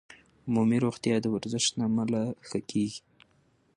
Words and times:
عمومي 0.47 0.77
روغتیا 0.85 1.15
د 1.21 1.25
ورزش 1.33 1.65
له 1.77 1.83
امله 1.89 2.21
ښه 2.47 2.59
کېږي. 2.69 3.01